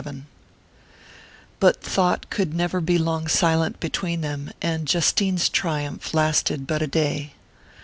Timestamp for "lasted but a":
6.15-6.87